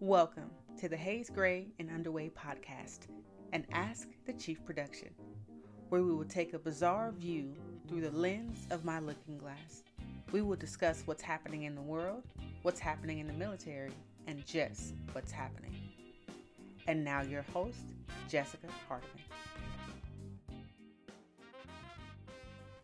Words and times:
Welcome 0.00 0.50
to 0.78 0.90
the 0.90 0.96
Haze 0.96 1.30
Gray 1.30 1.68
and 1.78 1.88
Underway 1.88 2.28
podcast 2.28 3.06
and 3.54 3.64
Ask 3.72 4.08
the 4.26 4.34
Chief 4.34 4.62
production, 4.62 5.08
where 5.88 6.02
we 6.02 6.14
will 6.14 6.26
take 6.26 6.52
a 6.52 6.58
bizarre 6.58 7.12
view 7.12 7.54
through 7.88 8.02
the 8.02 8.10
lens 8.10 8.66
of 8.70 8.84
my 8.84 8.98
looking 8.98 9.38
glass. 9.38 9.84
We 10.32 10.42
will 10.42 10.56
discuss 10.56 11.02
what's 11.06 11.22
happening 11.22 11.62
in 11.62 11.74
the 11.74 11.80
world, 11.80 12.24
what's 12.60 12.78
happening 12.78 13.20
in 13.20 13.26
the 13.26 13.32
military, 13.32 13.92
and 14.26 14.44
just 14.44 14.92
what's 15.12 15.32
happening. 15.32 15.72
And 16.86 17.02
now, 17.02 17.22
your 17.22 17.42
host, 17.54 17.80
Jessica 18.28 18.66
Hardiman. 18.86 19.10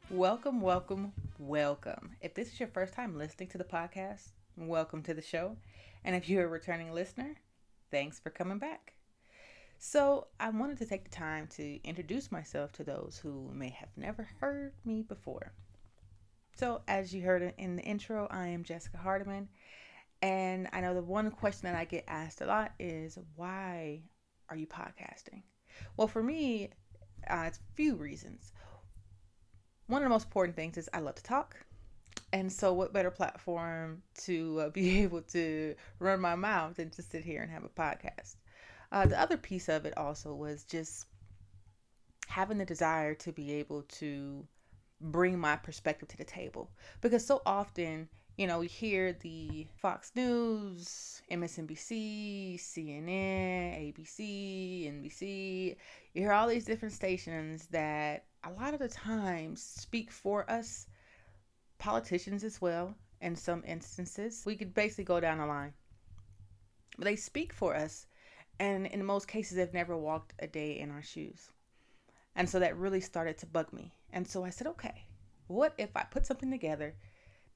Welcome, 0.09 0.63
welcome, 0.63 1.13
welcome. 1.39 2.13
If 2.23 2.33
this 2.33 2.55
is 2.55 2.59
your 2.59 2.71
first 2.71 2.95
time 2.95 3.19
listening 3.19 3.51
to 3.51 3.59
the 3.59 3.65
podcast, 3.65 4.29
welcome 4.57 5.03
to 5.03 5.13
the 5.13 5.21
show. 5.21 5.59
And 6.05 6.17
if 6.17 6.29
you're 6.29 6.45
a 6.45 6.49
returning 6.49 6.93
listener, 6.93 7.37
thanks 7.91 8.19
for 8.19 8.31
coming 8.31 8.59
back. 8.59 8.95
So, 9.79 10.29
I 10.39 10.51
wanted 10.51 10.79
to 10.79 10.87
take 10.87 11.05
the 11.05 11.11
time 11.11 11.49
to 11.57 11.83
introduce 11.83 12.31
myself 12.31 12.73
to 12.75 12.85
those 12.85 13.19
who 13.21 13.51
may 13.53 13.71
have 13.71 13.89
never 13.97 14.29
heard 14.41 14.75
me 14.85 15.03
before. 15.03 15.53
So, 16.57 16.83
as 16.87 17.13
you 17.13 17.23
heard 17.23 17.55
in 17.59 17.77
the 17.77 17.83
intro, 17.83 18.29
I 18.31 18.49
am 18.49 18.63
Jessica 18.63 18.99
Hardiman. 18.99 19.49
And 20.21 20.69
I 20.73 20.81
know 20.81 20.95
the 20.95 21.03
one 21.03 21.31
question 21.33 21.67
that 21.67 21.75
I 21.75 21.85
get 21.85 22.05
asked 22.07 22.41
a 22.41 22.47
lot 22.47 22.73
is 22.79 23.19
why 23.35 24.03
are 24.49 24.57
you 24.57 24.67
podcasting? 24.67 25.43
Well, 25.97 26.07
for 26.07 26.23
me, 26.23 26.71
uh, 27.29 27.45
it's 27.49 27.59
a 27.59 27.75
few 27.75 27.97
reasons. 27.97 28.53
One 29.87 30.03
of 30.03 30.07
the 30.07 30.11
most 30.11 30.27
important 30.27 30.55
things 30.55 30.79
is 30.79 30.89
I 30.93 31.01
love 31.01 31.17
to 31.17 31.23
talk. 31.23 31.57
And 32.33 32.51
so, 32.51 32.73
what 32.73 32.93
better 32.93 33.11
platform 33.11 34.03
to 34.23 34.61
uh, 34.61 34.69
be 34.71 35.03
able 35.03 35.23
to 35.23 35.75
run 35.99 36.21
my 36.21 36.35
mouth 36.35 36.77
than 36.77 36.91
to 36.91 37.03
sit 37.03 37.25
here 37.25 37.43
and 37.43 37.51
have 37.51 37.65
a 37.65 37.69
podcast? 37.69 38.37
Uh, 38.91 39.07
the 39.07 39.21
other 39.21 39.37
piece 39.37 39.69
of 39.69 39.87
it 39.87 39.97
also 39.97 40.35
was 40.35 40.65
just 40.65 41.07
having 42.29 42.59
the 42.59 42.65
desire 42.65 43.15
to 43.15 43.33
be 43.33 43.53
able 43.53 43.83
to 43.83 44.47
bring 45.01 45.39
my 45.39 45.57
perspective 45.57 46.09
to 46.09 46.17
the 46.17 46.25
table. 46.25 46.71
Because 47.01 47.25
so 47.25 47.43
often, 47.45 48.09
you 48.37 48.47
know, 48.47 48.61
we 48.61 48.69
hear 48.69 49.13
the 49.13 49.67
Fox 49.77 50.13
News, 50.15 51.23
MSNBC, 51.31 52.59
CNN, 52.59 53.95
ABC, 53.95 54.87
NBC. 54.89 55.77
You 56.15 56.23
hear 56.23 56.33
all 56.33 56.49
these 56.49 56.65
different 56.65 56.95
stations 56.95 57.67
that 57.71 58.25
a 58.45 58.51
lot 58.51 58.75
of 58.75 58.81
the 58.81 58.89
times 58.89 59.63
speak 59.63 60.11
for 60.11 60.51
us 60.51 60.87
politicians 61.83 62.45
as 62.45 62.61
well 62.61 62.95
in 63.21 63.35
some 63.35 63.65
instances. 63.67 64.45
We 64.47 64.55
could 64.55 64.73
basically 64.73 65.03
go 65.03 65.19
down 65.19 65.39
the 65.39 65.47
line. 65.47 65.73
But 66.97 67.07
they 67.07 67.17
speak 67.17 67.53
for 67.53 67.75
us, 67.75 68.07
and 68.61 68.87
in 68.87 69.05
most 69.05 69.27
cases, 69.27 69.57
they've 69.57 69.75
never 69.75 69.97
walked 69.97 70.33
a 70.39 70.47
day 70.47 70.79
in 70.79 70.93
our 70.93 71.03
shoes. 71.03 71.51
And 72.37 72.49
so 72.49 72.61
that 72.61 72.77
really 72.77 73.01
started 73.01 73.37
to 73.39 73.47
bug 73.47 73.73
me. 73.73 73.93
And 74.13 74.27
so 74.27 74.45
I 74.45 74.51
said, 74.51 74.69
okay, 74.69 75.07
what 75.49 75.75
if 75.77 75.91
I 75.97 76.05
put 76.05 76.25
something 76.25 76.53
together 76.53 76.95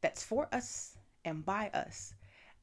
that's 0.00 0.24
for 0.24 0.48
us 0.52 0.98
and 1.24 1.44
by 1.44 1.70
us 1.72 2.12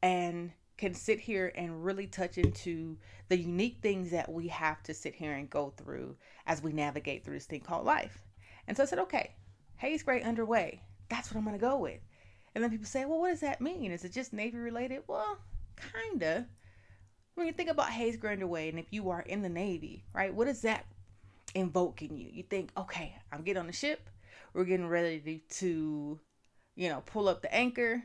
and 0.01 0.51
can 0.75 0.93
sit 0.93 1.21
here 1.21 1.53
and 1.55 1.85
really 1.85 2.07
touch 2.07 2.37
into 2.37 2.97
the 3.29 3.37
unique 3.37 3.77
things 3.81 4.11
that 4.11 4.29
we 4.29 4.49
have 4.49 4.83
to 4.83 4.93
sit 4.93 5.15
here 5.15 5.33
and 5.33 5.49
go 5.49 5.73
through 5.77 6.17
as 6.45 6.61
we 6.61 6.73
navigate 6.73 7.23
through 7.23 7.35
this 7.35 7.45
thing 7.45 7.61
called 7.61 7.85
life? 7.85 8.21
And 8.67 8.75
so 8.75 8.83
I 8.83 8.85
said, 8.85 8.99
okay, 8.99 9.33
Haze 9.77 10.03
Gray 10.03 10.21
underway 10.21 10.81
that's 11.13 11.31
what 11.31 11.37
I'm 11.37 11.45
going 11.45 11.57
to 11.57 11.61
go 11.61 11.77
with. 11.77 11.99
And 12.55 12.63
then 12.63 12.71
people 12.71 12.85
say, 12.85 13.05
well, 13.05 13.19
what 13.19 13.29
does 13.29 13.41
that 13.41 13.61
mean? 13.61 13.91
Is 13.91 14.03
it 14.03 14.11
just 14.11 14.33
Navy 14.33 14.57
related? 14.57 15.03
Well, 15.07 15.37
kind 15.75 16.23
of. 16.23 16.45
When 17.35 17.47
you 17.47 17.53
think 17.53 17.69
about 17.69 17.89
Haze 17.89 18.17
Gray 18.17 18.33
Underway, 18.33 18.69
and 18.69 18.77
if 18.77 18.85
you 18.91 19.09
are 19.09 19.21
in 19.21 19.41
the 19.41 19.49
Navy, 19.49 20.03
right, 20.13 20.33
what 20.33 20.45
does 20.45 20.61
that 20.61 20.85
invoke 21.55 22.01
in 22.01 22.15
you? 22.15 22.29
You 22.31 22.43
think, 22.43 22.71
okay, 22.77 23.15
I'm 23.31 23.43
getting 23.43 23.61
on 23.61 23.67
the 23.67 23.73
ship. 23.73 24.09
We're 24.53 24.65
getting 24.65 24.87
ready 24.87 25.43
to, 25.49 26.19
you 26.75 26.89
know, 26.89 27.01
pull 27.05 27.27
up 27.27 27.41
the 27.41 27.53
anchor 27.53 28.03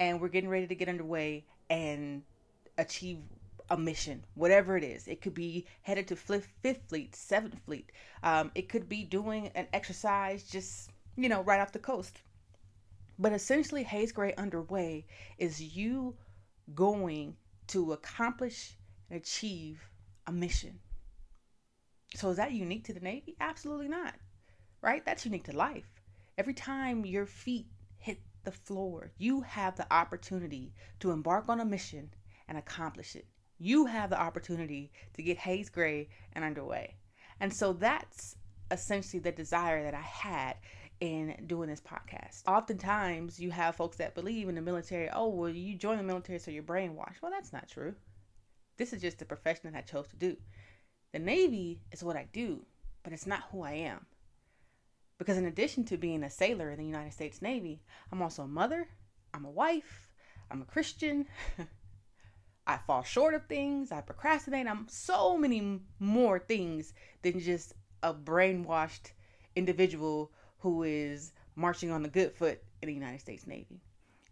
and 0.00 0.20
we're 0.20 0.28
getting 0.28 0.48
ready 0.48 0.66
to 0.66 0.74
get 0.74 0.88
underway 0.88 1.44
and 1.68 2.22
achieve 2.78 3.18
a 3.70 3.76
mission, 3.76 4.24
whatever 4.34 4.76
it 4.76 4.84
is. 4.84 5.08
It 5.08 5.20
could 5.20 5.34
be 5.34 5.66
headed 5.82 6.08
to 6.08 6.16
Fifth 6.16 6.88
Fleet, 6.88 7.14
Seventh 7.14 7.58
Fleet. 7.64 7.90
Um, 8.22 8.50
it 8.54 8.68
could 8.68 8.88
be 8.88 9.04
doing 9.04 9.50
an 9.54 9.66
exercise 9.72 10.44
just 10.44 10.90
you 11.16 11.28
know, 11.28 11.42
right 11.42 11.60
off 11.60 11.72
the 11.72 11.78
coast. 11.78 12.22
But 13.18 13.32
essentially, 13.32 13.82
Haze 13.82 14.12
Gray 14.12 14.34
Underway 14.34 15.06
is 15.38 15.60
you 15.60 16.16
going 16.74 17.36
to 17.68 17.92
accomplish 17.92 18.76
and 19.10 19.20
achieve 19.20 19.80
a 20.26 20.32
mission. 20.32 20.78
So 22.14 22.30
is 22.30 22.36
that 22.36 22.52
unique 22.52 22.84
to 22.84 22.92
the 22.92 23.00
Navy? 23.00 23.36
Absolutely 23.40 23.88
not. 23.88 24.14
Right? 24.80 25.04
That's 25.04 25.24
unique 25.24 25.44
to 25.44 25.56
life. 25.56 25.90
Every 26.38 26.54
time 26.54 27.06
your 27.06 27.26
feet 27.26 27.66
hit 27.98 28.20
the 28.44 28.52
floor, 28.52 29.12
you 29.18 29.42
have 29.42 29.76
the 29.76 29.92
opportunity 29.92 30.74
to 31.00 31.10
embark 31.10 31.48
on 31.48 31.60
a 31.60 31.64
mission 31.64 32.10
and 32.48 32.58
accomplish 32.58 33.14
it. 33.14 33.26
You 33.58 33.86
have 33.86 34.10
the 34.10 34.20
opportunity 34.20 34.90
to 35.14 35.22
get 35.22 35.38
Haze 35.38 35.68
Gray 35.68 36.08
and 36.32 36.44
underway. 36.44 36.96
And 37.38 37.54
so 37.54 37.72
that's 37.72 38.36
essentially 38.70 39.20
the 39.20 39.32
desire 39.32 39.84
that 39.84 39.94
I 39.94 40.00
had 40.00 40.56
in 41.02 41.34
doing 41.48 41.68
this 41.68 41.80
podcast. 41.80 42.46
Oftentimes, 42.46 43.40
you 43.40 43.50
have 43.50 43.74
folks 43.74 43.96
that 43.96 44.14
believe 44.14 44.48
in 44.48 44.54
the 44.54 44.62
military, 44.62 45.10
oh, 45.10 45.26
well, 45.30 45.48
you 45.48 45.74
join 45.74 45.96
the 45.96 46.02
military 46.04 46.38
so 46.38 46.52
you're 46.52 46.62
brainwashed. 46.62 47.20
Well, 47.20 47.32
that's 47.32 47.52
not 47.52 47.68
true. 47.68 47.96
This 48.76 48.92
is 48.92 49.02
just 49.02 49.18
the 49.18 49.24
profession 49.24 49.62
that 49.64 49.76
I 49.76 49.80
chose 49.80 50.06
to 50.10 50.16
do. 50.16 50.36
The 51.12 51.18
Navy 51.18 51.80
is 51.90 52.04
what 52.04 52.14
I 52.14 52.28
do, 52.32 52.64
but 53.02 53.12
it's 53.12 53.26
not 53.26 53.48
who 53.50 53.62
I 53.62 53.72
am. 53.72 54.06
Because 55.18 55.36
in 55.36 55.44
addition 55.44 55.84
to 55.86 55.96
being 55.96 56.22
a 56.22 56.30
sailor 56.30 56.70
in 56.70 56.78
the 56.78 56.86
United 56.86 57.12
States 57.12 57.42
Navy, 57.42 57.82
I'm 58.12 58.22
also 58.22 58.44
a 58.44 58.48
mother, 58.48 58.86
I'm 59.34 59.44
a 59.44 59.50
wife, 59.50 60.08
I'm 60.52 60.62
a 60.62 60.66
Christian. 60.66 61.26
I 62.68 62.76
fall 62.76 63.02
short 63.02 63.34
of 63.34 63.46
things, 63.46 63.90
I 63.90 64.02
procrastinate. 64.02 64.68
I'm 64.68 64.86
so 64.88 65.36
many 65.36 65.80
more 65.98 66.38
things 66.38 66.94
than 67.22 67.40
just 67.40 67.72
a 68.04 68.14
brainwashed 68.14 69.10
individual 69.56 70.30
who 70.62 70.84
is 70.84 71.32
marching 71.56 71.90
on 71.90 72.04
the 72.04 72.08
good 72.08 72.32
foot 72.32 72.62
in 72.80 72.86
the 72.86 72.94
United 72.94 73.20
States 73.20 73.48
Navy. 73.48 73.82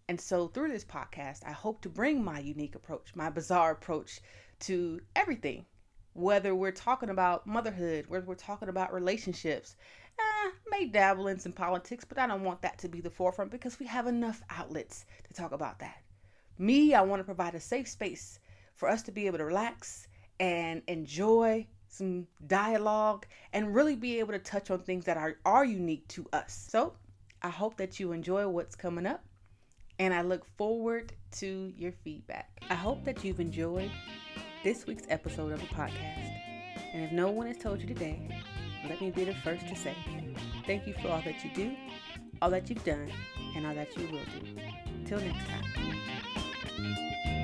And 0.09 0.21
so, 0.21 0.47
through 0.47 0.69
this 0.69 0.85
podcast, 0.85 1.45
I 1.45 1.51
hope 1.51 1.83
to 1.83 1.89
bring 1.89 2.23
my 2.23 2.39
unique 2.39 2.77
approach, 2.77 3.17
my 3.17 3.31
bizarre 3.31 3.73
approach 3.73 4.21
to 4.61 5.01
everything. 5.17 5.67
Whether 6.13 6.55
we're 6.55 6.71
talking 6.71 7.11
about 7.11 7.49
motherhood, 7.49 8.07
whether 8.07 8.27
we're 8.27 8.35
talking 8.37 8.69
about 8.69 8.93
relationships, 8.93 9.75
eh, 10.19 10.51
may 10.69 10.87
dabble 10.87 11.27
in 11.27 11.41
some 11.41 11.53
politics, 11.53 12.05
but 12.05 12.19
I 12.19 12.29
don't 12.29 12.45
want 12.45 12.63
that 12.63 12.79
to 12.79 12.89
be 12.89 13.01
the 13.01 13.11
forefront 13.11 13.51
because 13.51 13.81
we 13.81 13.87
have 13.87 14.07
enough 14.07 14.41
outlets 14.51 15.07
to 15.27 15.35
talk 15.35 15.51
about 15.51 15.81
that. 15.81 16.03
Me, 16.59 16.95
I 16.95 17.03
want 17.03 17.21
to 17.21 17.25
provide 17.25 17.57
a 17.57 17.61
safe 17.61 17.89
space 17.89 18.39
for 18.77 18.89
us 18.89 19.03
to 19.03 19.13
be 19.13 19.27
able 19.27 19.39
to 19.39 19.45
relax 19.45 20.07
and 20.39 20.83
enjoy 20.87 21.67
some 21.91 22.27
dialogue, 22.47 23.27
and 23.53 23.75
really 23.75 23.97
be 23.97 24.19
able 24.21 24.33
to 24.33 24.39
touch 24.39 24.71
on 24.71 24.79
things 24.79 25.05
that 25.05 25.17
are, 25.17 25.37
are 25.45 25.65
unique 25.65 26.07
to 26.09 26.27
us. 26.33 26.67
So 26.71 26.95
I 27.43 27.51
hope 27.51 27.77
that 27.77 28.01
you 28.01 28.13
enjoy 28.13 28.49
what's 28.49 28.75
coming 28.75 29.07
up, 29.07 29.25
and 29.99 30.15
I 30.15 30.23
look 30.23 30.45
forward 30.57 31.13
to 31.33 31.73
your 31.77 31.93
feedback. 31.93 32.51
I 32.71 32.75
hope 32.75 33.05
that 33.05 33.25
you've 33.25 33.41
enjoyed 33.41 33.91
this 34.65 34.87
week's 34.87 35.05
episode 35.09 35.53
of 35.53 35.61
the 35.61 35.67
podcast. 35.67 36.33
And 36.93 37.05
if 37.05 37.13
no 37.13 37.31
one 37.31 37.47
has 37.47 37.59
told 37.59 37.81
you 37.81 37.87
today, 37.87 38.21
let 38.89 39.01
me 39.01 39.11
be 39.11 39.25
the 39.25 39.35
first 39.35 39.67
to 39.69 39.77
say 39.77 39.95
thank 40.67 40.87
you 40.87 40.95
for 40.95 41.09
all 41.09 41.23
that 41.25 41.45
you 41.45 41.51
do, 41.55 41.77
all 42.41 42.51
that 42.51 42.69
you've 42.71 42.85
done, 42.85 43.11
and 43.57 43.67
all 43.67 43.75
that 43.75 43.97
you 43.97 44.05
will 44.07 44.25
do. 44.41 44.61
Till 45.05 45.21
next 45.21 45.47
time. 45.49 47.40